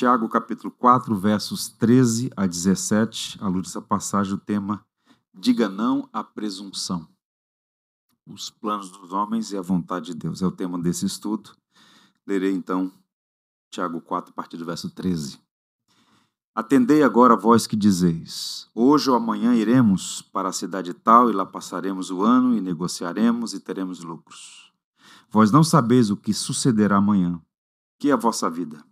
[0.00, 4.82] Tiago capítulo 4, versos 13 a 17, à luz dessa passagem, o tema
[5.34, 7.06] Diga não à presunção.
[8.26, 11.50] Os planos dos homens e a vontade de Deus é o tema desse estudo.
[12.26, 12.90] Lerei então
[13.70, 15.38] Tiago 4, a partir do verso 13.
[16.54, 21.34] Atendei agora a vós que dizeis: Hoje ou amanhã iremos para a cidade tal e
[21.34, 24.72] lá passaremos o ano e negociaremos e teremos lucros.
[25.28, 27.38] Vós não sabeis o que sucederá amanhã.
[27.98, 28.82] Que é a vossa vida?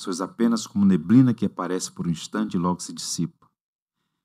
[0.00, 3.46] Sois apenas como neblina que aparece por um instante e logo se dissipa.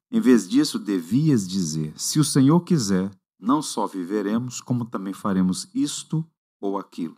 [0.10, 5.68] Em vez disso, devias dizer: Se o Senhor quiser, não só viveremos, como também faremos
[5.76, 6.26] isto
[6.62, 7.18] ou aquilo.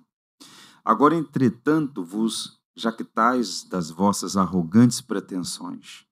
[0.83, 6.08] Agora, entretanto, vos jactais das vossas arrogantes pretensões.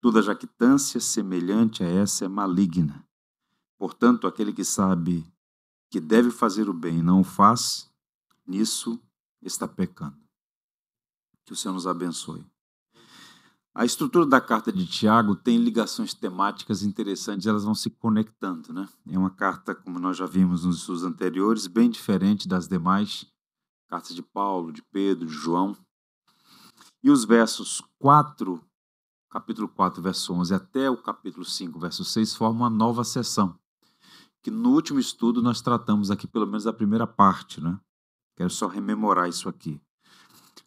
[0.00, 3.06] Toda jactância semelhante a essa é maligna.
[3.76, 5.30] Portanto, aquele que sabe
[5.90, 7.90] que deve fazer o bem e não o faz,
[8.46, 8.98] nisso
[9.42, 10.25] está pecando.
[11.46, 12.44] Que o Senhor nos abençoe.
[13.72, 18.72] A estrutura da carta de Tiago tem ligações temáticas interessantes, elas vão se conectando.
[18.72, 18.88] Né?
[19.06, 23.26] É uma carta, como nós já vimos nos estudos anteriores, bem diferente das demais
[23.86, 25.76] cartas de Paulo, de Pedro, de João.
[27.02, 28.60] E os versos 4,
[29.30, 33.58] capítulo 4, verso 11, até o capítulo 5, verso 6, formam uma nova sessão,
[34.42, 37.60] que no último estudo nós tratamos aqui pelo menos da primeira parte.
[37.60, 37.78] Né?
[38.36, 39.80] Quero só rememorar isso aqui.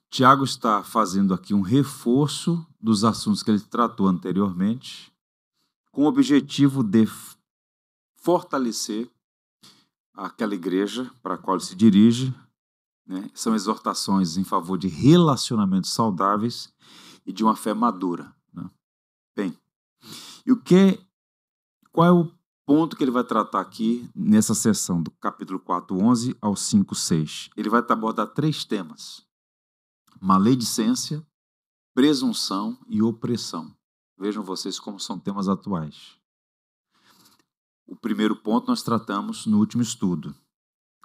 [0.10, 5.14] Tiago está fazendo aqui um reforço dos assuntos que ele tratou anteriormente,
[5.92, 7.08] com o objetivo de
[8.16, 9.10] fortalecer
[10.14, 12.34] aquela igreja para a qual ele se dirige.
[13.06, 13.30] Né?
[13.36, 16.74] São exortações em favor de relacionamentos saudáveis
[17.26, 18.34] e de uma fé madura.
[18.52, 18.70] Né?
[19.36, 19.58] Bem,
[20.44, 21.00] e o que,
[21.92, 22.32] qual é o
[22.66, 27.50] ponto que ele vai tratar aqui nessa sessão do capítulo 4, 11 ao 5, 6?
[27.56, 29.29] Ele vai abordar três temas
[30.22, 31.26] maledicência,
[31.94, 33.74] presunção e opressão.
[34.18, 36.18] Vejam vocês como são temas atuais.
[37.88, 40.36] O primeiro ponto nós tratamos no último estudo.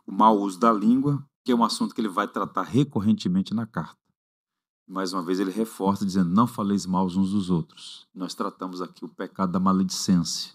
[0.07, 3.67] O mau uso da língua, que é um assunto que ele vai tratar recorrentemente na
[3.67, 3.99] carta.
[4.87, 8.07] Mais uma vez ele reforça dizendo: não faleis mal uns dos outros.
[8.15, 10.53] Nós tratamos aqui o pecado da maledicência.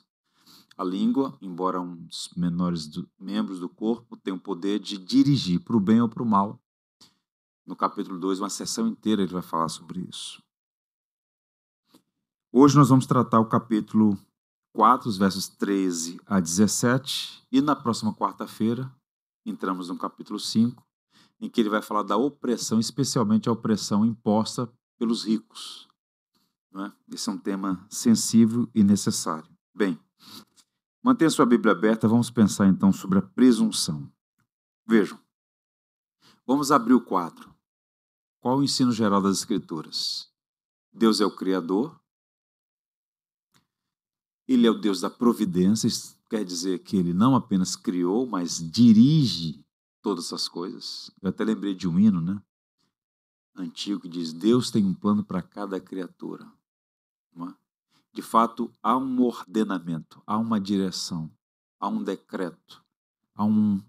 [0.77, 5.59] A língua, embora um dos menores do, membros do corpo, tem o poder de dirigir
[5.61, 6.61] para o bem ou para o mal
[7.69, 10.41] no capítulo 2, uma sessão inteira ele vai falar sobre isso.
[12.51, 14.17] Hoje nós vamos tratar o capítulo
[14.73, 18.91] 4, os versos 13 a 17, e na próxima quarta-feira
[19.45, 20.83] entramos no capítulo 5,
[21.39, 25.87] em que ele vai falar da opressão, especialmente a opressão imposta pelos ricos.
[26.75, 26.91] É?
[27.13, 29.47] Esse é um tema sensível e necessário.
[29.75, 29.99] Bem,
[31.03, 34.11] mantenha sua Bíblia aberta, vamos pensar então sobre a presunção.
[34.87, 35.19] Vejam,
[36.47, 37.58] vamos abrir o quadro.
[38.39, 40.29] Qual o ensino geral das Escrituras?
[40.91, 41.99] Deus é o Criador,
[44.47, 48.57] Ele é o Deus da providência, isso quer dizer que Ele não apenas criou, mas
[48.71, 49.63] dirige
[50.01, 51.11] todas as coisas.
[51.21, 52.41] Eu até lembrei de um hino, né?
[53.55, 56.49] Antigo que diz: Deus tem um plano para cada criatura.
[57.35, 57.53] É?
[58.13, 61.31] De fato, há um ordenamento, há uma direção,
[61.79, 62.83] há um decreto,
[63.35, 63.81] há um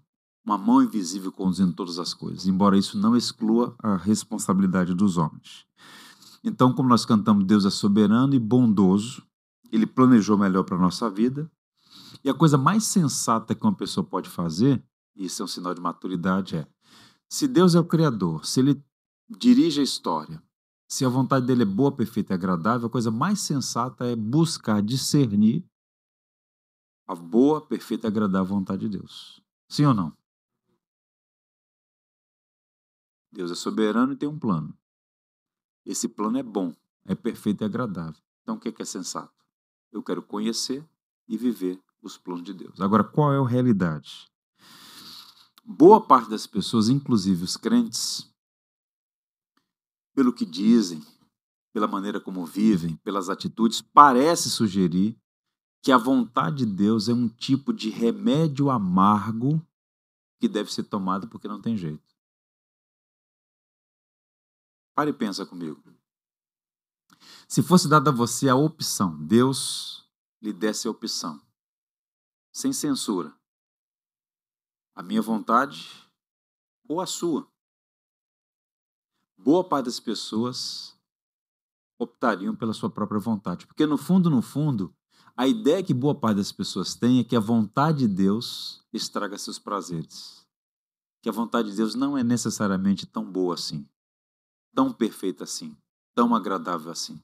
[0.43, 5.65] uma mão invisível conduzindo todas as coisas, embora isso não exclua a responsabilidade dos homens.
[6.43, 9.23] Então, como nós cantamos, Deus é soberano e bondoso,
[9.71, 11.49] ele planejou melhor para a nossa vida.
[12.23, 14.83] E a coisa mais sensata que uma pessoa pode fazer,
[15.15, 16.67] e isso é um sinal de maturidade, é:
[17.29, 18.83] se Deus é o Criador, se ele
[19.29, 20.41] dirige a história,
[20.87, 24.81] se a vontade dele é boa, perfeita e agradável, a coisa mais sensata é buscar
[24.81, 25.63] discernir
[27.07, 29.41] a boa, perfeita e agradável vontade de Deus.
[29.69, 30.20] Sim ou não?
[33.31, 34.77] Deus é soberano e tem um plano.
[35.85, 36.75] Esse plano é bom,
[37.05, 38.21] é perfeito e agradável.
[38.41, 39.33] Então, o que é, é sensato?
[39.91, 40.87] Eu quero conhecer
[41.27, 42.79] e viver os planos de Deus.
[42.79, 44.29] Agora, qual é a realidade?
[45.63, 48.29] Boa parte das pessoas, inclusive os crentes,
[50.13, 51.01] pelo que dizem,
[51.73, 55.17] pela maneira como vivem, pelas atitudes, parece sugerir
[55.81, 59.65] que a vontade de Deus é um tipo de remédio amargo
[60.39, 62.10] que deve ser tomado porque não tem jeito.
[64.93, 65.81] Pare e pensa comigo.
[67.47, 70.09] Se fosse dada a você a opção, Deus
[70.41, 71.39] lhe desse a opção,
[72.51, 73.33] sem censura,
[74.95, 75.89] a minha vontade
[76.87, 77.47] ou a sua,
[79.37, 80.97] boa parte das pessoas
[81.99, 83.67] optariam pela sua própria vontade.
[83.67, 84.93] Porque no fundo, no fundo,
[85.37, 89.37] a ideia que boa parte das pessoas tem é que a vontade de Deus estraga
[89.37, 90.45] seus prazeres.
[91.21, 93.87] Que a vontade de Deus não é necessariamente tão boa assim.
[94.73, 95.75] Tão perfeita assim,
[96.15, 97.19] tão agradável assim.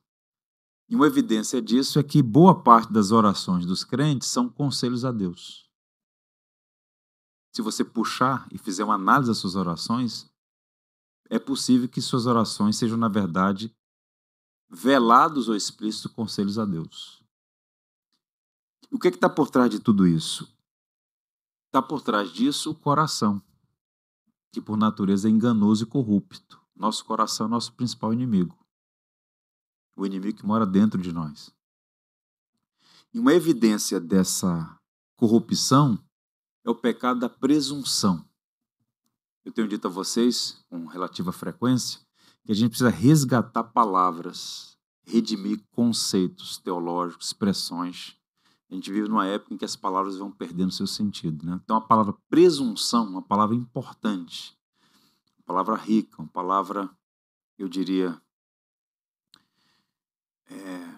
[0.89, 5.11] E uma evidência disso é que boa parte das orações dos crentes são conselhos a
[5.11, 5.69] Deus.
[7.53, 10.29] Se você puxar e fizer uma análise das suas orações,
[11.29, 13.75] é possível que suas orações sejam, na verdade,
[14.69, 17.21] velados ou explícitos conselhos a Deus.
[18.89, 20.47] O que é está por trás de tudo isso?
[21.65, 23.41] Está por trás disso o coração,
[24.53, 26.56] que por natureza é enganoso e corrupto.
[26.77, 28.57] Nosso coração é nosso principal inimigo
[29.97, 31.51] o inimigo que mora dentro de nós.
[33.11, 34.77] E uma evidência dessa
[35.15, 35.99] corrupção
[36.63, 38.23] é o pecado da presunção.
[39.43, 41.99] Eu tenho dito a vocês, com relativa frequência,
[42.45, 48.15] que a gente precisa resgatar palavras, redimir conceitos teológicos, expressões.
[48.69, 51.45] A gente vive numa época em que as palavras vão perdendo seu sentido.
[51.45, 51.59] Né?
[51.63, 54.56] Então, a palavra presunção, uma palavra importante,
[55.47, 56.89] palavra rica, uma palavra,
[57.57, 58.21] eu diria,
[60.49, 60.95] é,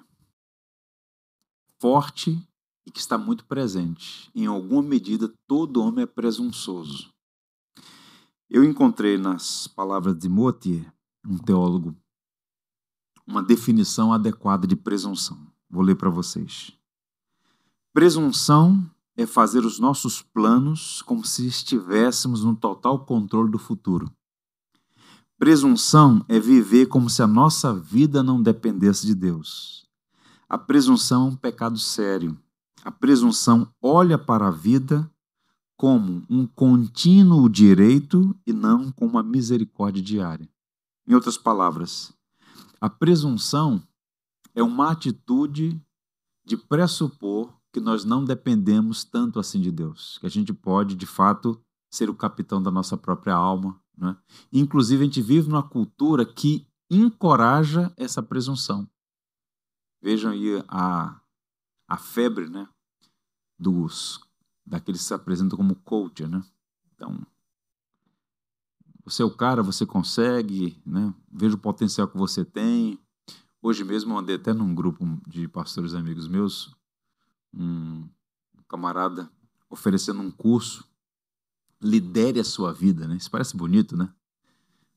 [1.80, 2.46] forte
[2.84, 4.32] e que está muito presente.
[4.34, 7.14] Em alguma medida, todo homem é presunçoso.
[8.50, 10.92] Eu encontrei nas palavras de Motier,
[11.24, 11.96] um teólogo,
[13.28, 15.48] uma definição adequada de presunção.
[15.70, 16.76] Vou ler para vocês.
[17.94, 24.12] Presunção é fazer os nossos planos como se estivéssemos no total controle do futuro.
[25.40, 29.88] Presunção é viver como se a nossa vida não dependesse de Deus.
[30.50, 32.38] A presunção é um pecado sério.
[32.84, 35.10] A presunção olha para a vida
[35.78, 40.50] como um contínuo direito e não como uma misericórdia diária.
[41.08, 42.12] Em outras palavras,
[42.82, 43.82] a presunção
[44.54, 45.82] é uma atitude
[46.46, 51.06] de pressupor que nós não dependemos tanto assim de Deus, que a gente pode, de
[51.06, 51.58] fato,
[51.90, 54.18] ser o capitão da nossa própria alma, né?
[54.52, 58.90] Inclusive, a gente vive numa cultura que encoraja essa presunção.
[60.02, 61.20] Vejam aí a,
[61.88, 62.68] a febre né?
[63.58, 64.22] dos
[64.66, 66.26] daqueles que se apresentam como coach.
[66.26, 66.42] Né?
[66.94, 67.20] Então,
[69.04, 71.14] você é o cara, você consegue, né?
[71.32, 72.98] veja o potencial que você tem.
[73.62, 76.74] Hoje mesmo eu até num grupo de pastores amigos meus,
[77.54, 78.08] um
[78.70, 79.30] camarada
[79.70, 80.89] oferecendo um curso
[81.82, 83.16] lidere a sua vida, né?
[83.16, 84.12] Isso parece bonito, né?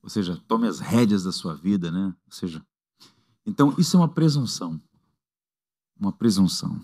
[0.03, 2.07] Ou seja, tome as rédeas da sua vida, né?
[2.27, 2.65] Ou seja,
[3.47, 4.81] então isso é uma presunção.
[5.99, 6.81] Uma presunção.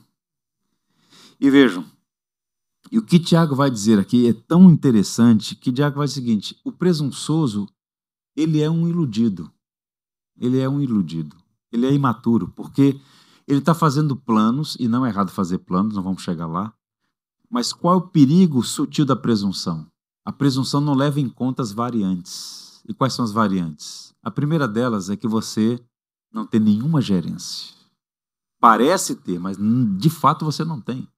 [1.41, 1.85] E vejam,
[2.91, 6.25] e o que Tiago vai dizer aqui é tão interessante que Tiago vai dizer o
[6.25, 7.69] seguinte: o presunçoso,
[8.37, 9.51] ele é um iludido.
[10.41, 11.37] Ele é um iludido.
[11.73, 13.01] Ele é imaturo, porque
[13.47, 16.73] ele está fazendo planos, e não é errado fazer planos, não vamos chegar lá,
[17.51, 19.91] mas qual é o perigo sutil da presunção?
[20.25, 22.83] A presunção não leva em conta as variantes.
[22.87, 24.15] E quais são as variantes?
[24.23, 25.83] A primeira delas é que você
[26.31, 27.75] não tem nenhuma gerência.
[28.61, 29.57] Parece ter, mas
[29.99, 31.09] de fato você não tem.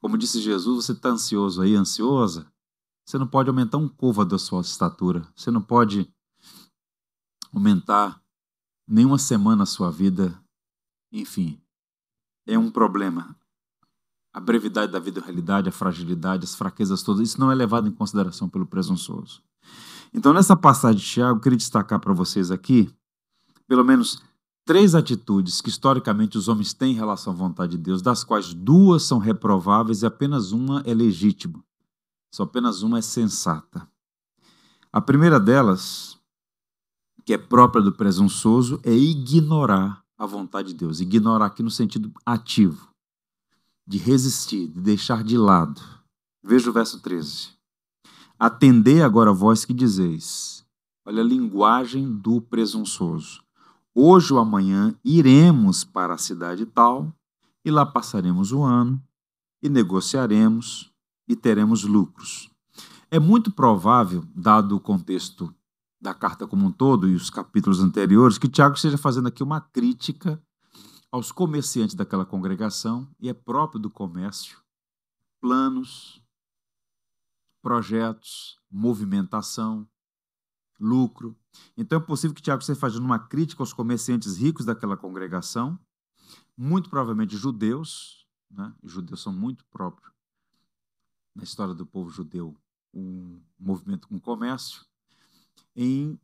[0.00, 2.46] Como disse Jesus, você está ansioso aí, ansiosa.
[3.04, 5.26] Você não pode aumentar um côvado da sua estatura.
[5.34, 6.08] Você não pode
[7.52, 8.22] aumentar
[8.86, 10.38] nenhuma semana a sua vida.
[11.10, 11.60] Enfim,
[12.46, 13.36] é um problema
[14.36, 17.88] a brevidade da vida e realidade, a fragilidade, as fraquezas todas, isso não é levado
[17.88, 19.42] em consideração pelo presunçoso.
[20.12, 22.94] Então, nessa passagem de Tiago, eu queria destacar para vocês aqui,
[23.66, 24.22] pelo menos
[24.66, 28.52] três atitudes que historicamente os homens têm em relação à vontade de Deus, das quais
[28.52, 31.64] duas são reprováveis e apenas uma é legítima.
[32.30, 33.88] Só apenas uma é sensata.
[34.92, 36.18] A primeira delas,
[37.24, 41.00] que é própria do presunçoso, é ignorar a vontade de Deus.
[41.00, 42.94] Ignorar aqui no sentido ativo
[43.86, 45.80] de resistir, de deixar de lado.
[46.42, 47.50] Veja o verso 13.
[48.38, 50.64] Atendei agora vós que dizeis.
[51.06, 53.42] Olha a linguagem do presunçoso.
[53.94, 57.14] Hoje ou amanhã iremos para a cidade tal,
[57.64, 59.02] e lá passaremos o ano,
[59.62, 60.92] e negociaremos,
[61.28, 62.50] e teremos lucros.
[63.10, 65.54] É muito provável, dado o contexto
[66.00, 69.60] da carta como um todo e os capítulos anteriores, que Tiago esteja fazendo aqui uma
[69.60, 70.42] crítica
[71.10, 74.60] aos comerciantes daquela congregação, e é próprio do comércio,
[75.40, 76.22] planos,
[77.62, 79.88] projetos, movimentação,
[80.78, 81.36] lucro.
[81.76, 85.78] Então é possível que Tiago esteja fazendo uma crítica aos comerciantes ricos daquela congregação,
[86.56, 88.74] muito provavelmente judeus, né?
[88.82, 90.16] judeus são muito próprios
[91.36, 92.56] na história do povo judeu,
[92.94, 94.86] um movimento com comércio,
[95.74, 96.18] em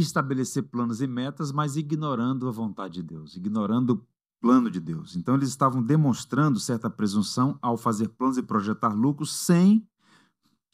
[0.00, 4.06] estabelecer planos e metas, mas ignorando a vontade de Deus, ignorando o
[4.40, 5.16] plano de Deus.
[5.16, 9.86] Então, eles estavam demonstrando certa presunção ao fazer planos e projetar lucros sem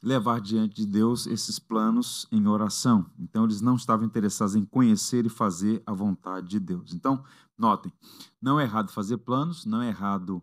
[0.03, 3.11] levar diante de Deus esses planos em oração.
[3.19, 6.95] Então, eles não estavam interessados em conhecer e fazer a vontade de Deus.
[6.95, 7.23] Então,
[7.57, 7.93] notem,
[8.41, 10.43] não é errado fazer planos, não é errado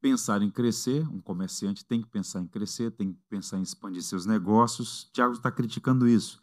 [0.00, 1.08] pensar em crescer.
[1.08, 5.08] Um comerciante tem que pensar em crescer, tem que pensar em expandir seus negócios.
[5.12, 6.40] Tiago está criticando isso.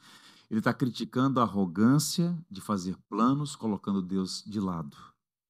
[0.54, 4.96] Ele está criticando a arrogância de fazer planos colocando Deus de lado.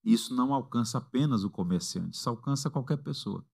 [0.02, 3.46] Isso não alcança apenas o comerciante, isso alcança qualquer pessoa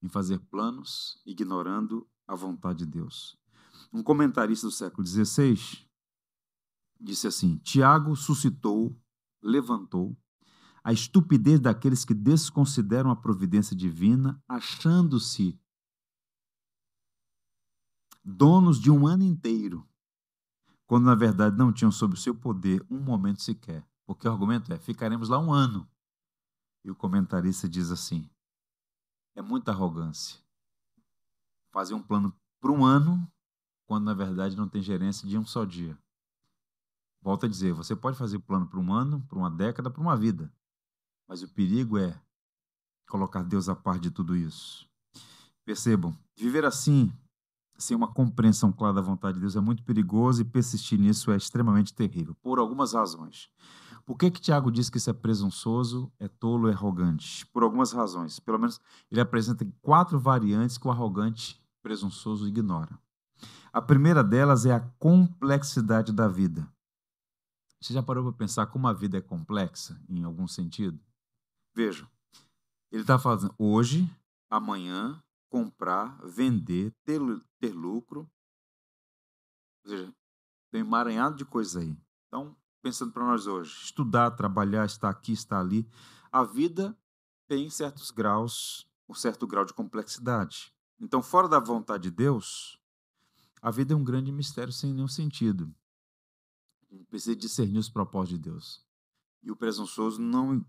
[0.00, 3.36] em fazer planos ignorando a vontade de Deus.
[3.92, 5.58] Um comentarista do século XVI
[7.00, 8.96] disse assim: Tiago suscitou,
[9.42, 10.16] levantou
[10.84, 15.58] a estupidez daqueles que desconsideram a providência divina, achando-se
[18.24, 19.84] donos de um ano inteiro,
[20.90, 23.86] quando na verdade não tinham sob o seu poder um momento sequer.
[24.04, 25.88] Porque o argumento é: ficaremos lá um ano.
[26.84, 28.28] E o comentarista diz assim:
[29.36, 30.40] é muita arrogância
[31.70, 33.24] fazer um plano para um ano,
[33.86, 35.96] quando na verdade não tem gerência de um só dia.
[37.22, 40.16] Volto a dizer, você pode fazer plano para um ano, para uma década, para uma
[40.16, 40.52] vida.
[41.28, 42.20] Mas o perigo é
[43.08, 44.90] colocar Deus a par de tudo isso.
[45.64, 47.16] Percebam, viver assim,
[47.80, 51.36] sem uma compreensão clara da vontade de Deus, é muito perigoso e persistir nisso é
[51.36, 53.48] extremamente terrível, por algumas razões.
[54.04, 57.46] Por que, que Tiago diz que isso é presunçoso, é tolo, é arrogante?
[57.46, 58.40] Por algumas razões.
[58.40, 62.98] Pelo menos ele apresenta quatro variantes que o arrogante presunçoso ignora.
[63.72, 66.68] A primeira delas é a complexidade da vida.
[67.80, 71.00] Você já parou para pensar como a vida é complexa, em algum sentido?
[71.74, 72.06] Veja,
[72.90, 74.10] ele está falando hoje,
[74.50, 77.20] amanhã, comprar, vender, ter,
[77.58, 78.30] ter lucro.
[79.84, 80.14] Ou seja,
[80.70, 81.96] tem um emaranhado de coisas aí.
[82.28, 85.86] Então, pensando para nós hoje, estudar, trabalhar, estar aqui, estar ali.
[86.30, 86.96] A vida
[87.48, 90.72] tem certos graus, um certo grau de complexidade.
[91.00, 92.80] Então, fora da vontade de Deus,
[93.60, 95.74] a vida é um grande mistério sem nenhum sentido.
[96.92, 98.86] A precisa discernir os propósitos de Deus.
[99.42, 100.64] E o presunçoso não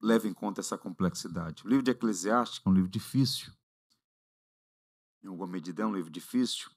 [0.00, 1.64] leva em conta essa complexidade.
[1.64, 3.52] O livro de Eclesiastes é um livro difícil.
[5.22, 6.70] Em alguma medida é um livro difícil.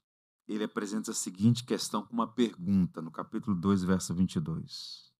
[0.48, 5.14] Ele apresenta a seguinte questão com uma pergunta, no capítulo 2, verso 22.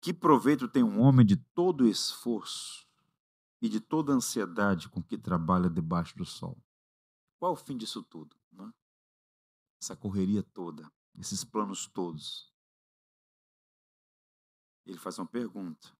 [0.00, 2.86] Que proveito tem um homem de todo o esforço
[3.60, 6.62] e de toda a ansiedade com que trabalha debaixo do sol?
[7.38, 8.36] Qual o fim disso tudo?
[8.52, 8.70] Né?
[9.80, 12.52] Essa correria toda, esses planos todos.
[14.84, 15.95] Ele faz uma pergunta.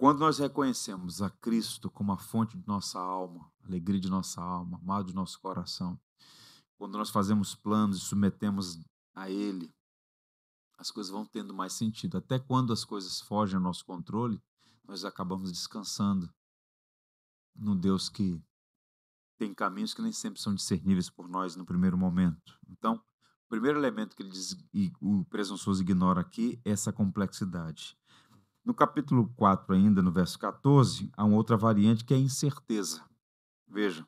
[0.00, 4.78] Quando nós reconhecemos a Cristo como a fonte de nossa alma, alegria de nossa alma,
[4.78, 6.00] amado de nosso coração,
[6.78, 8.80] quando nós fazemos planos e submetemos
[9.14, 9.70] a Ele,
[10.78, 12.16] as coisas vão tendo mais sentido.
[12.16, 14.42] Até quando as coisas fogem ao nosso controle,
[14.88, 16.32] nós acabamos descansando
[17.54, 18.42] no Deus que
[19.36, 22.58] tem caminhos que nem sempre são discerníveis por nós no primeiro momento.
[22.70, 27.99] Então, o primeiro elemento que ele diz, e o presunçoso ignora aqui é essa complexidade.
[28.70, 33.04] No capítulo 4, ainda no verso 14, há uma outra variante que é incerteza.
[33.66, 34.06] Veja,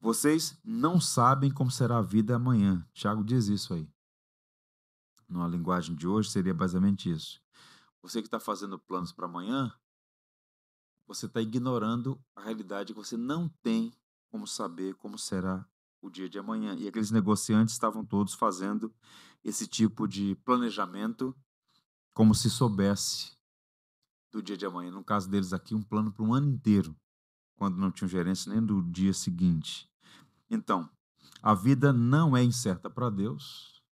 [0.00, 2.82] vocês não sabem como será a vida amanhã.
[2.94, 3.86] Tiago diz isso aí.
[5.28, 7.42] Na linguagem de hoje, seria basicamente isso.
[8.00, 9.70] Você que está fazendo planos para amanhã,
[11.06, 13.92] você está ignorando a realidade que você não tem
[14.30, 15.68] como saber como será
[16.00, 16.74] o dia de amanhã.
[16.78, 18.90] E aqueles negociantes estavam todos fazendo
[19.44, 21.36] esse tipo de planejamento
[22.14, 23.38] como se soubesse
[24.30, 24.90] do dia de amanhã.
[24.90, 26.96] No caso deles aqui, um plano para um ano inteiro,
[27.56, 29.90] quando não tinham gerência nem do dia seguinte.
[30.48, 30.90] Então,
[31.42, 33.82] a vida não é incerta para Deus.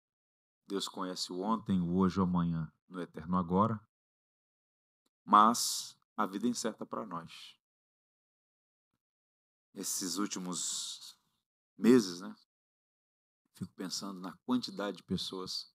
[0.67, 3.79] Deus conhece o ontem, o hoje, o amanhã, no eterno agora.
[5.25, 7.59] Mas a vida é incerta para nós
[9.73, 11.17] esses últimos
[11.77, 12.35] meses, né?
[13.53, 15.73] Fico pensando na quantidade de pessoas.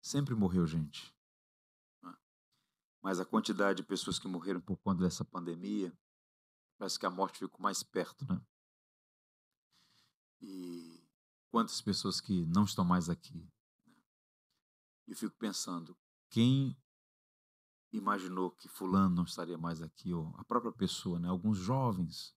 [0.00, 1.14] Sempre morreu gente.
[3.02, 5.96] Mas a quantidade de pessoas que morreram por conta dessa pandemia,
[6.76, 8.40] parece que a morte ficou mais perto, né?
[10.40, 11.02] E
[11.50, 13.34] quantas pessoas que não estão mais aqui.
[13.86, 13.96] Né?
[15.06, 15.96] Eu fico pensando,
[16.28, 16.76] quem
[17.92, 21.28] imaginou que fulano não estaria mais aqui, ou a própria pessoa, né?
[21.28, 22.36] Alguns jovens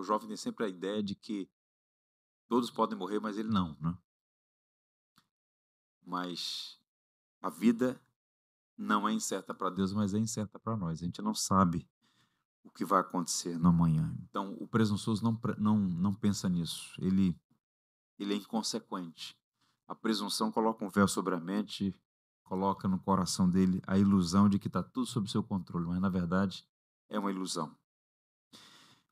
[0.00, 1.50] o jovem tem sempre a ideia de que
[2.48, 3.96] todos podem morrer, mas ele não, né?
[6.02, 6.80] Mas
[7.40, 8.02] a vida
[8.80, 11.02] não é incerta para Deus, mas é incerta para nós.
[11.02, 11.86] A gente não sabe
[12.64, 14.14] o que vai acontecer no amanhã.
[14.28, 16.94] Então, o presunçoso não, não, não pensa nisso.
[16.98, 17.38] Ele,
[18.18, 19.36] ele é inconsequente.
[19.86, 21.94] A presunção coloca um véu sobre a mente,
[22.42, 26.08] coloca no coração dele a ilusão de que está tudo sob seu controle, mas na
[26.08, 26.66] verdade
[27.08, 27.76] é uma ilusão.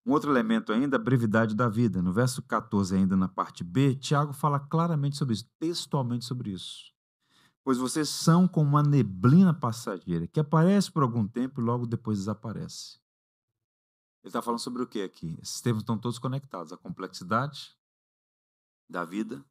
[0.06, 2.00] Um outro elemento ainda, a brevidade da vida.
[2.00, 6.97] No verso 14, ainda na parte B, Tiago fala claramente sobre isso, textualmente sobre isso.
[7.68, 12.16] Pois vocês são como uma neblina passageira, que aparece por algum tempo e logo depois
[12.16, 12.98] desaparece.
[14.22, 15.36] Ele está falando sobre o que aqui?
[15.42, 16.72] Esses termos estão todos conectados.
[16.72, 17.76] A complexidade
[18.88, 19.44] da vida.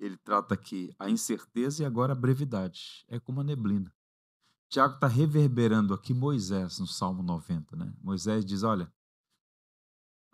[0.00, 3.04] Ele trata aqui a incerteza e agora a brevidade.
[3.06, 3.94] É como a neblina.
[4.70, 7.76] Tiago está reverberando aqui Moisés no Salmo 90.
[7.76, 7.94] Né?
[8.00, 8.90] Moisés diz: Olha,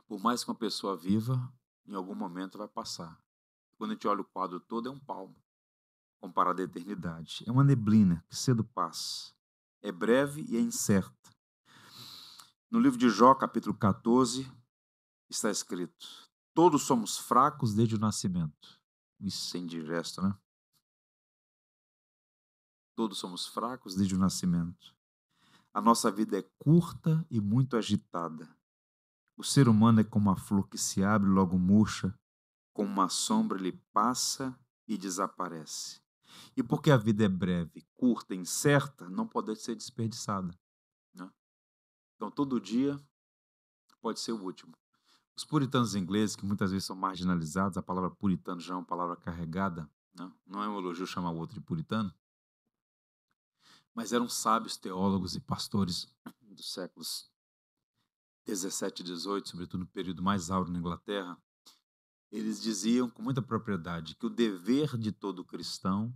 [0.06, 1.52] por mais que uma pessoa viva,
[1.84, 3.20] em algum momento vai passar.
[3.76, 5.34] Quando a gente olha o quadro todo, é um palmo,
[6.20, 7.44] comparado à eternidade.
[7.46, 9.32] É uma neblina que cedo passa.
[9.82, 11.30] É breve e é incerta.
[12.70, 14.50] No livro de Jó, capítulo 14,
[15.30, 18.80] está escrito: Todos somos fracos desde o nascimento.
[19.20, 20.36] Isso é indigesto, né?
[22.94, 24.94] Todos somos fracos desde o nascimento.
[25.72, 28.48] A nossa vida é curta e muito agitada.
[29.36, 32.12] O ser humano é como a flor que se abre e logo murcha,
[32.74, 36.00] como uma sombra ele passa e desaparece.
[36.56, 40.56] E porque a vida é breve, curta incerta, não pode ser desperdiçada.
[41.14, 41.30] Né?
[42.16, 42.98] Então, todo dia
[44.00, 44.76] pode ser o último.
[45.36, 49.16] Os puritanos ingleses, que muitas vezes são marginalizados, a palavra puritano já é uma palavra
[49.16, 50.32] carregada, né?
[50.46, 52.12] não é um elogio chamar o outro de puritano,
[53.94, 57.30] mas eram sábios teólogos e pastores dos séculos
[58.46, 61.40] 17 e 18, sobretudo no período mais áureo na Inglaterra,
[62.30, 66.14] eles diziam com muita propriedade que o dever de todo cristão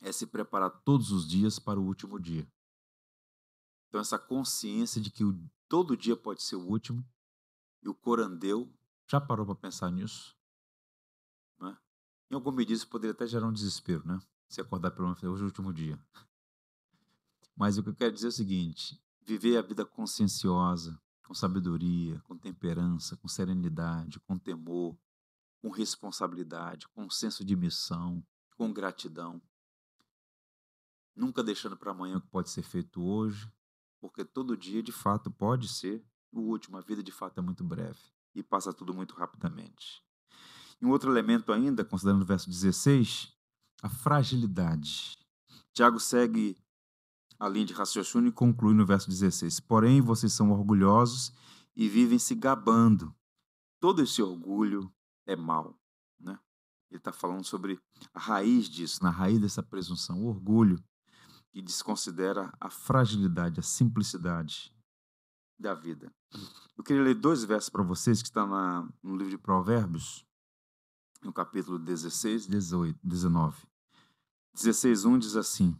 [0.00, 2.50] é se preparar todos os dias para o último dia.
[3.88, 5.24] Então, essa consciência de que
[5.68, 7.04] todo dia pode ser o último,
[7.82, 8.72] e o corandeu
[9.06, 10.36] já parou para pensar nisso?
[11.58, 11.76] Né?
[12.30, 14.20] Em alguma medida, isso poderia até gerar um desespero, né?
[14.48, 15.98] Se acordar pelo menos hoje é o último dia.
[17.56, 21.00] Mas o que eu quero dizer é o seguinte: viver a vida conscienciosa,
[21.30, 24.98] com sabedoria, com temperança, com serenidade, com temor,
[25.62, 28.20] com responsabilidade, com senso de missão,
[28.56, 29.40] com gratidão.
[31.14, 33.48] Nunca deixando para amanhã o que pode ser feito hoje,
[34.00, 36.76] porque todo dia de fato pode ser o último.
[36.76, 38.00] A vida de fato é muito breve
[38.34, 40.02] e passa tudo muito rapidamente.
[40.80, 43.32] E um outro elemento ainda, considerando o verso 16,
[43.84, 45.16] a fragilidade.
[45.72, 46.60] Tiago segue
[47.40, 51.32] a linha de raciocínio e conclui no verso 16: Porém, vocês são orgulhosos
[51.74, 53.14] e vivem se gabando.
[53.80, 54.92] Todo esse orgulho
[55.26, 55.80] é mal.
[56.20, 56.38] Né?
[56.90, 57.80] Ele está falando sobre
[58.12, 60.78] a raiz disso, na raiz dessa presunção, o orgulho,
[61.50, 64.76] que desconsidera a fragilidade, a simplicidade
[65.58, 66.12] da vida.
[66.76, 70.26] Eu queria ler dois versos para vocês que estão na, no livro de Provérbios,
[71.22, 73.66] no capítulo 16, 18, 19.
[74.54, 75.74] 16:1 diz assim: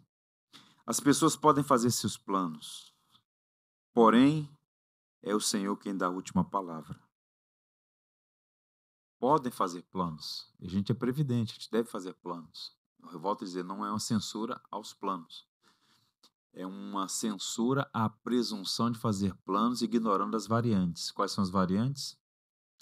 [0.91, 2.93] as pessoas podem fazer seus planos,
[3.95, 4.51] porém
[5.23, 7.01] é o Senhor quem dá a última palavra.
[9.17, 10.53] Podem fazer planos.
[10.61, 12.77] A gente é previdente, a gente deve fazer planos.
[13.13, 15.47] Eu volto a dizer, não é uma censura aos planos.
[16.53, 21.13] É uma censura à presunção de fazer planos ignorando as variantes.
[21.13, 22.19] Quais são as variantes?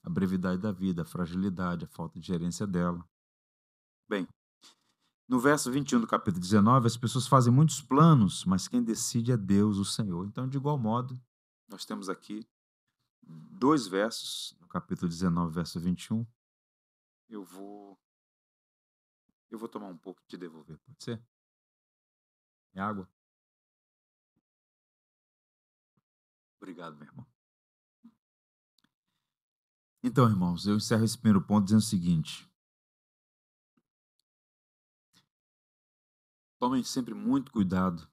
[0.02, 3.06] A brevidade da vida, a fragilidade, a falta de gerência dela.
[4.08, 4.26] Bem,
[5.28, 9.36] no verso 21 do capítulo 19, as pessoas fazem muitos planos, mas quem decide é
[9.36, 10.26] Deus, o Senhor.
[10.26, 11.20] Então, de igual modo,
[11.68, 12.48] nós temos aqui
[13.22, 16.26] dois versos, no capítulo 19, verso 21.
[17.28, 18.00] Eu vou
[19.50, 21.22] eu vou tomar um pouco e te devolver, pode ser?
[22.74, 23.08] É água?
[26.60, 27.26] Obrigado, meu irmão.
[30.02, 32.47] Então, irmãos, eu encerro esse primeiro ponto dizendo o seguinte:
[36.58, 38.08] Tomem sempre muito cuidado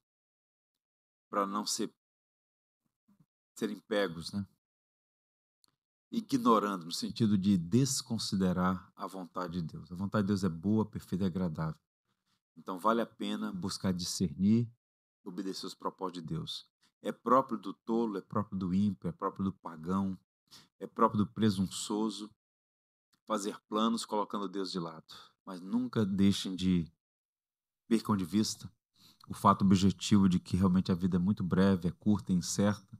[1.29, 1.93] para não ser,
[3.55, 4.47] serem pegos, né?
[6.11, 9.91] Ignorando, no sentido de desconsiderar a vontade de Deus.
[9.91, 11.79] A vontade de Deus é boa, perfeita e agradável.
[12.55, 14.71] Então vale a pena buscar discernir,
[15.23, 16.69] obedecer os propósitos de Deus.
[17.01, 20.17] É próprio do tolo, é próprio do ímpio, é próprio do pagão,
[20.79, 22.29] é próprio do presunçoso
[23.25, 25.13] fazer planos colocando Deus de lado.
[25.45, 26.91] Mas nunca deixem de
[27.87, 28.71] percam de vista
[29.27, 32.99] o fato objetivo de que realmente a vida é muito breve, é curta, é incerta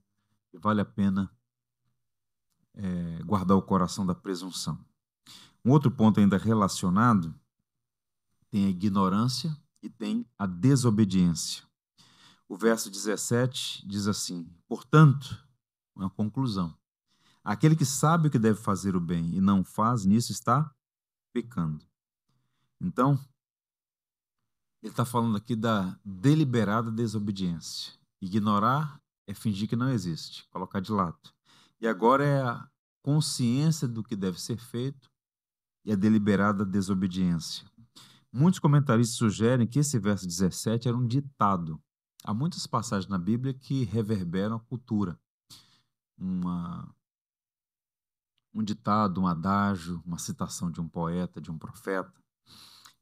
[0.53, 1.31] e vale a pena
[2.73, 4.83] é, guardar o coração da presunção.
[5.63, 7.33] Um outro ponto ainda relacionado
[8.49, 11.63] tem a ignorância e tem a desobediência.
[12.47, 15.43] O verso 17 diz assim: Portanto,
[15.95, 16.77] uma conclusão.
[17.43, 20.73] Aquele que sabe o que deve fazer o bem e não faz, nisso está
[21.31, 21.85] pecando.
[22.81, 23.19] Então,
[24.85, 27.93] ele está falando aqui da deliberada desobediência.
[28.21, 31.17] Ignorar é fingir que não existe, colocar de lado.
[31.81, 32.69] E agora é a
[33.01, 35.09] consciência do que deve ser feito
[35.83, 37.65] e a deliberada desobediência.
[38.31, 41.81] Muitos comentaristas sugerem que esse verso 17 era um ditado.
[42.23, 45.19] Há muitas passagens na Bíblia que reverberam a cultura.
[46.15, 46.93] Uma,
[48.53, 52.13] um ditado, um adágio, uma citação de um poeta, de um profeta.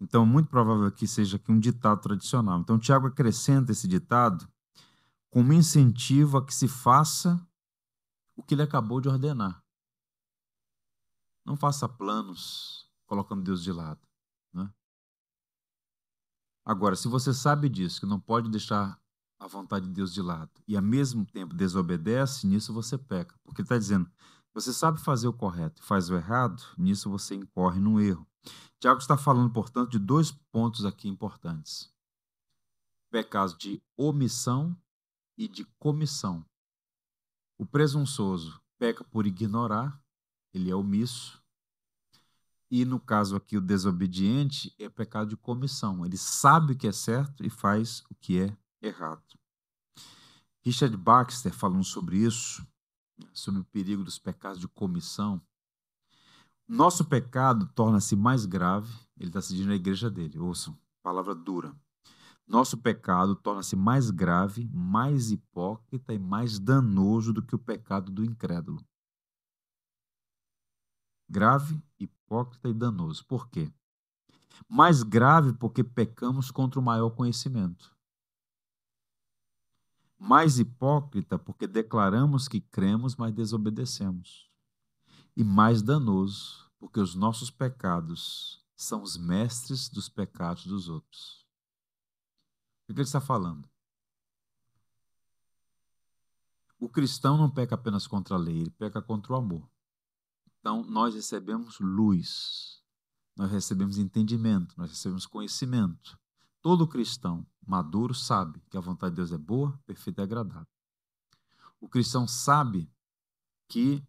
[0.03, 2.59] Então, muito provável que seja aqui um ditado tradicional.
[2.59, 4.45] Então, Tiago acrescenta esse ditado
[5.29, 7.41] como incentivo a que se faça
[8.35, 9.63] o que ele acabou de ordenar.
[11.45, 14.01] Não faça planos colocando Deus de lado.
[14.53, 14.69] Né?
[16.65, 19.01] Agora, se você sabe disso, que não pode deixar
[19.39, 23.39] a vontade de Deus de lado, e ao mesmo tempo desobedece, nisso você peca.
[23.41, 24.11] Porque ele está dizendo,
[24.53, 28.27] você sabe fazer o correto e faz o errado, nisso você incorre no erro.
[28.79, 31.91] Tiago está falando, portanto, de dois pontos aqui importantes:
[33.09, 34.77] pecados de omissão
[35.37, 36.45] e de comissão.
[37.57, 39.99] O presunçoso peca por ignorar,
[40.53, 41.41] ele é omisso.
[42.69, 46.05] E no caso aqui, o desobediente é pecado de comissão.
[46.05, 49.23] Ele sabe o que é certo e faz o que é errado.
[50.61, 52.65] Richard Baxter, falando sobre isso,
[53.33, 55.41] sobre o perigo dos pecados de comissão,
[56.67, 61.75] nosso pecado torna-se mais grave, ele está seguindo a igreja dele, ouçam, palavra dura.
[62.47, 68.23] Nosso pecado torna-se mais grave, mais hipócrita e mais danoso do que o pecado do
[68.23, 68.83] incrédulo.
[71.29, 73.25] Grave, hipócrita e danoso.
[73.25, 73.71] Por quê?
[74.67, 77.92] Mais grave porque pecamos contra o maior conhecimento.
[80.25, 84.49] Mais hipócrita porque declaramos que cremos, mas desobedecemos
[85.35, 91.45] e mais danoso, porque os nossos pecados são os mestres dos pecados dos outros.
[92.83, 93.67] O que ele está falando?
[96.79, 99.69] O cristão não peca apenas contra a lei, ele peca contra o amor.
[100.59, 102.81] Então, nós recebemos luz,
[103.35, 106.17] nós recebemos entendimento, nós recebemos conhecimento.
[106.63, 110.65] Todo cristão maduro sabe que a vontade de Deus é boa, perfeita e agradável.
[111.81, 112.89] O cristão sabe
[113.67, 114.01] que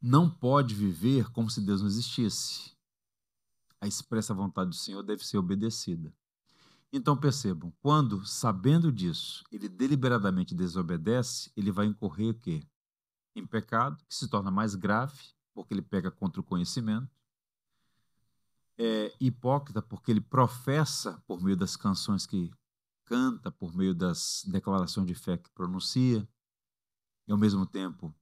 [0.00, 2.72] não pode viver como se Deus não existisse.
[3.80, 6.14] A expressa vontade do Senhor deve ser obedecida.
[6.92, 12.64] Então percebam, quando, sabendo disso, ele deliberadamente desobedece, ele vai incorrer o quê?
[13.34, 15.18] Em pecado, que se torna mais grave,
[15.52, 17.19] porque ele pega contra o conhecimento.
[18.82, 22.50] É hipócrita, porque ele professa por meio das canções que
[23.04, 26.26] canta, por meio das declarações de fé que pronuncia,
[27.28, 28.14] e ao mesmo tempo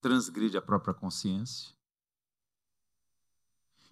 [0.00, 1.72] transgride a própria consciência.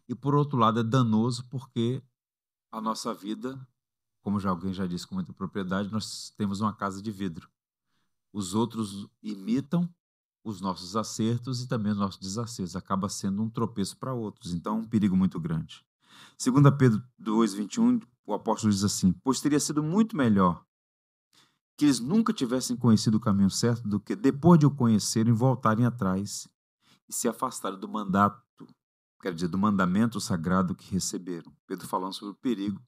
[0.09, 2.03] E por outro lado, é danoso porque
[2.73, 3.65] a nossa vida,
[4.23, 7.49] como já alguém já disse com muita propriedade, nós temos uma casa de vidro.
[8.33, 9.89] Os outros imitam
[10.43, 12.75] os nossos acertos e também os nossos desacertos.
[12.75, 14.53] Acaba sendo um tropeço para outros.
[14.53, 15.87] Então, um perigo muito grande.
[16.37, 20.65] Segundo Pedro 2:21, o apóstolo diz assim: "Pois teria sido muito melhor
[21.77, 25.85] que eles nunca tivessem conhecido o caminho certo do que, depois de o conhecerem, voltarem
[25.85, 26.47] atrás
[27.09, 28.41] e se afastarem do mandato,
[29.21, 31.53] quer dizer, do mandamento sagrado que receberam.
[31.67, 32.81] Pedro falando sobre o perigo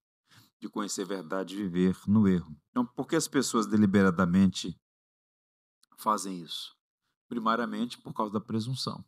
[0.60, 2.56] de conhecer a verdade e viver no erro.
[2.70, 4.78] Então, por que as pessoas deliberadamente
[5.98, 6.76] fazem isso?
[7.28, 9.04] Primariamente por causa da presunção,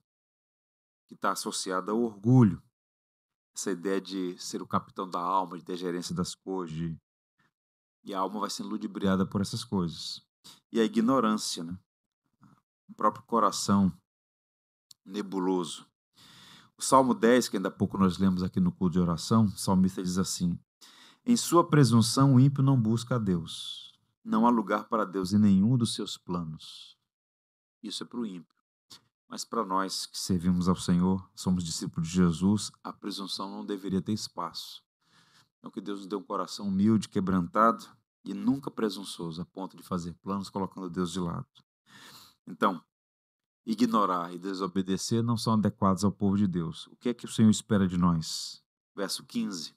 [1.07, 2.63] que está associada ao orgulho.
[3.57, 6.97] Essa ideia de ser o capitão da alma, de ter gerência das coisas, de
[8.07, 10.25] e a alma vai sendo ludibriada por essas coisas.
[10.71, 11.77] E a ignorância, né?
[12.89, 13.93] o próprio coração
[15.05, 15.85] nebuloso.
[16.79, 19.59] O Salmo 10, que ainda há pouco nós lemos aqui no culto de oração, o
[19.59, 20.57] salmista diz assim:
[21.25, 23.93] Em sua presunção o ímpio não busca a Deus,
[24.25, 26.97] não há lugar para Deus em nenhum dos seus planos.
[27.83, 28.56] Isso é para o ímpio.
[29.29, 34.01] Mas para nós que servimos ao Senhor, somos discípulos de Jesus, a presunção não deveria
[34.01, 34.85] ter espaço.
[35.59, 37.87] Então, que Deus nos dê um coração humilde, quebrantado
[38.25, 41.47] e nunca presunçoso, a ponto de fazer planos colocando Deus de lado.
[42.47, 42.81] Então,
[43.65, 46.87] ignorar e desobedecer não são adequados ao povo de Deus.
[46.87, 48.63] O que é que o Senhor espera de nós?
[48.95, 49.75] Verso 15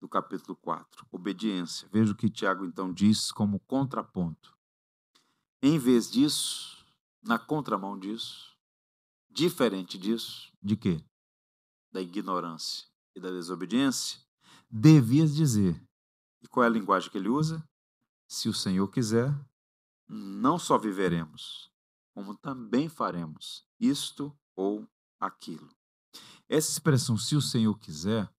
[0.00, 1.06] do capítulo 4.
[1.10, 1.88] Obediência.
[1.90, 4.54] Veja o que Tiago então diz como contraponto.
[5.62, 6.75] Em vez disso,
[7.26, 8.56] na contramão disso,
[9.28, 11.04] diferente disso, de quê?
[11.92, 12.86] Da ignorância
[13.16, 14.20] e da desobediência,
[14.70, 15.84] devias dizer.
[16.40, 17.68] E qual é a linguagem que ele usa?
[18.28, 19.34] Se o Senhor quiser,
[20.08, 21.68] não só viveremos,
[22.14, 25.68] como também faremos isto ou aquilo.
[26.48, 28.32] Essa expressão, se o Senhor quiser,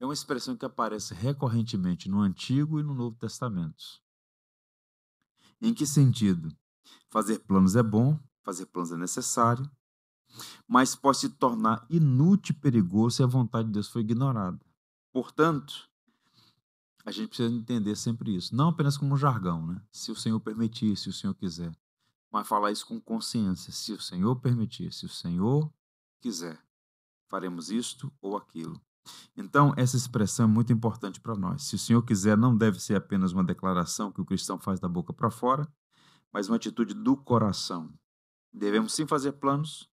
[0.00, 4.02] é uma expressão que aparece recorrentemente no Antigo e no Novo Testamento.
[5.60, 6.54] Em que sentido?
[7.08, 9.70] Fazer planos é bom, fazer planos é necessário,
[10.66, 14.60] mas pode se tornar inútil e perigoso se a vontade de Deus for ignorada.
[15.12, 15.88] Portanto,
[17.04, 19.80] a gente precisa entender sempre isso, não apenas como um jargão, né?
[19.92, 21.72] Se o Senhor permitir, se o Senhor quiser,
[22.32, 25.72] mas falar isso com consciência, se o Senhor permitir, se o Senhor
[26.20, 26.60] quiser,
[27.28, 28.80] faremos isto ou aquilo.
[29.36, 31.64] Então, essa expressão é muito importante para nós.
[31.64, 34.88] Se o Senhor quiser, não deve ser apenas uma declaração que o cristão faz da
[34.88, 35.70] boca para fora,
[36.34, 37.96] mas uma atitude do coração.
[38.52, 39.88] Devemos sim fazer planos,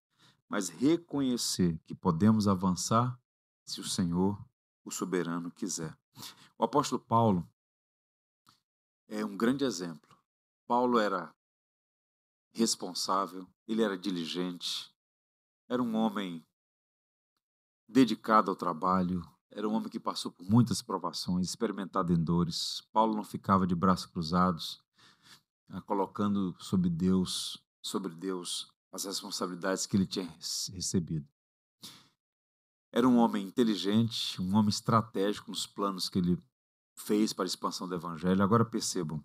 [0.49, 3.15] mas reconhecer que podemos avançar
[3.63, 4.43] se o Senhor,
[4.83, 5.95] o soberano, quiser.
[6.57, 7.47] O apóstolo Paulo
[9.07, 10.17] é um grande exemplo.
[10.67, 11.31] Paulo era
[12.51, 14.91] responsável, ele era diligente,
[15.69, 16.43] era um homem
[17.87, 22.81] dedicado ao trabalho, era um homem que passou por muitas provações, experimentado em dores.
[22.91, 24.83] Paulo não ficava de braços cruzados,
[25.79, 30.25] colocando sobre Deus, sobre Deus as responsabilidades que ele tinha
[30.73, 31.25] recebido.
[32.91, 36.37] Era um homem inteligente, um homem estratégico nos planos que ele
[36.93, 38.43] fez para a expansão do evangelho.
[38.43, 39.23] Agora percebam,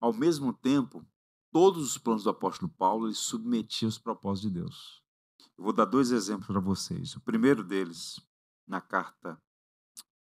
[0.00, 1.04] ao mesmo tempo,
[1.50, 5.02] todos os planos do apóstolo Paulo ele submetia aos propósitos de Deus.
[5.58, 7.16] Eu vou dar dois exemplos para vocês.
[7.16, 8.20] O primeiro deles,
[8.66, 9.36] na carta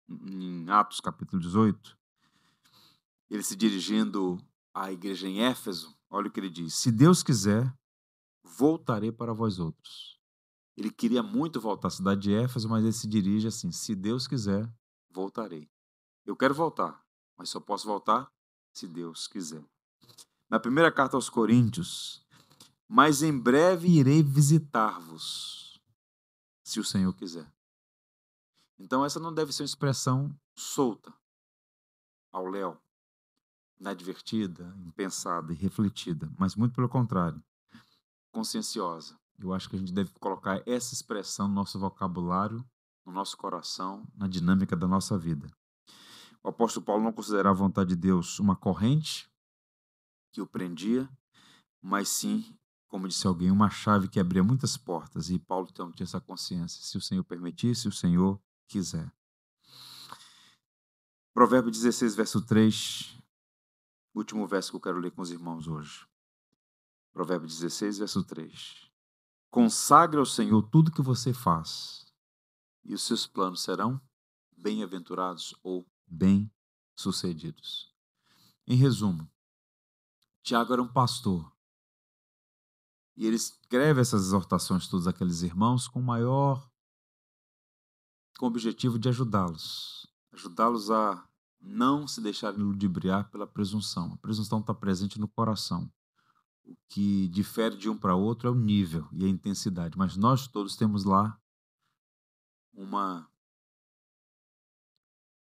[0.08, 1.98] em Atos capítulo 18,
[3.30, 4.38] ele se dirigindo
[4.76, 7.74] à igreja em Éfeso, olha o que ele diz: Se Deus quiser,
[8.44, 10.20] voltarei para vós outros.
[10.76, 14.28] Ele queria muito voltar à cidade de Éfeso, mas ele se dirige assim: Se Deus
[14.28, 14.70] quiser,
[15.10, 15.72] voltarei.
[16.26, 17.02] Eu quero voltar,
[17.38, 18.30] mas só posso voltar
[18.74, 19.64] se Deus quiser.
[20.50, 22.26] Na primeira carta aos Coríntios,
[22.88, 25.80] mas em breve irei visitar-vos,
[26.64, 27.50] se o Senhor quiser.
[28.78, 31.14] Então, essa não deve ser uma expressão solta,
[32.32, 32.78] ao léu,
[33.80, 37.44] inadvertida, impensada e refletida, mas muito pelo contrário,
[38.32, 39.18] conscienciosa.
[39.38, 42.66] Eu acho que a gente deve colocar essa expressão no nosso vocabulário,
[43.06, 45.50] no nosso coração, na dinâmica da nossa vida.
[46.42, 49.30] O apóstolo Paulo não considerava a vontade de Deus uma corrente
[50.32, 51.10] que o prendia,
[51.82, 52.58] mas sim
[52.96, 55.30] como disse alguém, uma chave que abria muitas portas.
[55.30, 56.82] E Paulo então tinha essa consciência.
[56.82, 59.12] Se o Senhor permitir, se o Senhor quiser.
[61.34, 63.18] Provérbio 16, verso 3.
[64.15, 66.08] Último verso que eu quero ler com os irmãos hoje.
[67.12, 68.89] Provérbio 16, verso 3.
[69.51, 72.06] Consagre ao Senhor tudo que você faz,
[72.86, 73.99] e os seus planos serão
[74.56, 77.93] bem-aventurados ou bem-sucedidos.
[78.65, 79.30] Em resumo,
[80.41, 81.54] Tiago era um pastor
[83.17, 86.69] e ele escreve essas exortações todos aqueles irmãos com maior
[88.38, 91.28] com o objetivo de ajudá-los, ajudá-los a
[91.65, 94.13] não se deixarem ludibriar pela presunção.
[94.13, 95.91] A presunção está presente no coração.
[96.63, 100.47] O que difere de um para outro é o nível e a intensidade, mas nós
[100.47, 101.38] todos temos lá
[102.73, 103.30] uma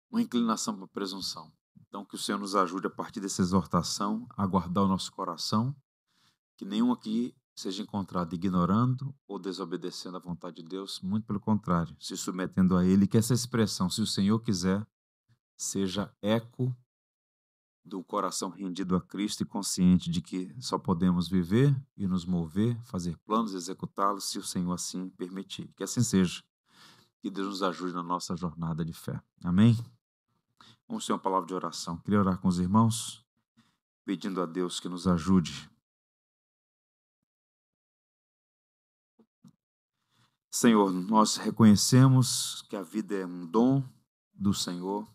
[0.10, 1.52] uma inclinação para a presunção.
[1.80, 5.76] Então que o Senhor nos ajude a partir dessa exortação a guardar o nosso coração,
[6.58, 11.95] que nenhum aqui seja encontrado ignorando ou desobedecendo à vontade de Deus, muito pelo contrário,
[12.00, 14.86] se submetendo a Ele, que essa expressão, se o Senhor quiser,
[15.58, 16.76] seja eco
[17.84, 22.80] do coração rendido a Cristo e consciente de que só podemos viver e nos mover,
[22.84, 25.72] fazer planos, executá-los, se o Senhor assim permitir.
[25.76, 26.44] Que assim seja.
[27.20, 29.22] Que Deus nos ajude na nossa jornada de fé.
[29.44, 29.78] Amém?
[30.88, 31.98] Vamos ter uma palavra de oração.
[31.98, 33.26] Queria orar com os irmãos,
[34.06, 35.72] pedindo a Deus que nos ajude
[40.54, 43.82] Senhor, nós reconhecemos que a vida é um dom
[44.34, 45.08] do Senhor,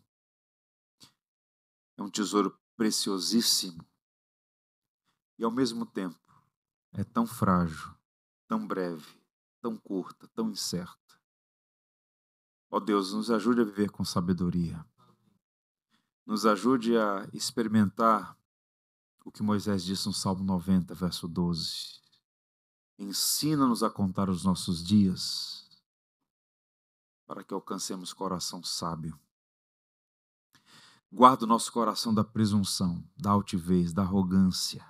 [1.96, 3.85] é um tesouro preciosíssimo
[5.38, 6.18] e ao mesmo tempo
[6.92, 7.94] é tão frágil,
[8.48, 9.20] tão breve,
[9.61, 11.20] tão curta, tão incerta.
[12.70, 14.85] Ó Deus, nos ajude a viver com sabedoria.
[16.24, 18.37] Nos ajude a experimentar
[19.24, 22.00] o que Moisés disse no Salmo 90, verso 12.
[22.98, 25.68] Ensina-nos a contar os nossos dias,
[27.26, 29.18] para que alcancemos coração sábio.
[31.16, 34.87] Guarda o nosso coração da presunção, da altivez, da arrogância,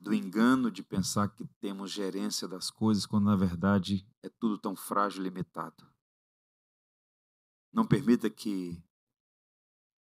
[0.00, 4.76] do engano de pensar que temos gerência das coisas, quando na verdade é tudo tão
[4.76, 5.84] frágil e limitado.
[7.72, 8.80] Não permita que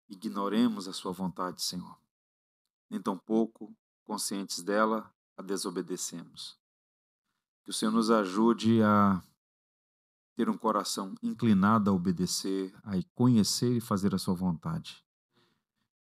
[0.08, 2.00] ignoremos a Sua vontade, Senhor,
[2.92, 6.60] nem tampouco, conscientes dela, a desobedecemos.
[7.64, 9.20] Que o Senhor nos ajude a
[10.38, 15.04] ter um coração inclinado a obedecer, a conhecer e fazer a sua vontade.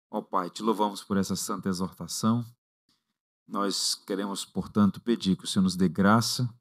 [0.10, 2.44] Ó Pai, te louvamos por essa santa exortação.
[3.48, 6.52] Nós queremos, portanto, pedir que o Senhor nos dê graça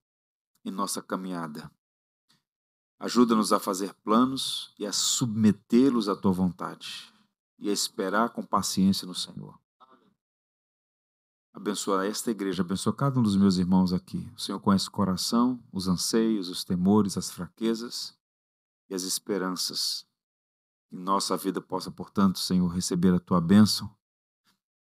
[0.62, 1.70] em nossa caminhada.
[2.98, 7.10] Ajuda-nos a fazer planos e a submetê-los à tua vontade
[7.58, 9.58] e a esperar com paciência no Senhor.
[11.54, 14.30] Abençoa esta igreja, abençoa cada um dos meus irmãos aqui.
[14.34, 18.16] O Senhor conhece o coração, os anseios, os temores, as fraquezas
[18.88, 20.06] e as esperanças.
[20.88, 23.94] Que nossa vida possa, portanto, Senhor, receber a tua bênção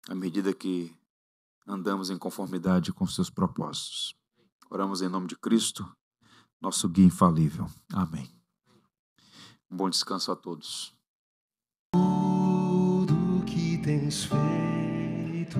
[0.08, 0.96] à medida que
[1.66, 4.16] andamos em conformidade com os teus propósitos.
[4.70, 5.90] Oramos em nome de Cristo,
[6.62, 7.68] nosso guia infalível.
[7.92, 8.30] Amém.
[9.70, 10.94] Um bom descanso a todos.
[11.94, 15.60] Tudo que tens feito,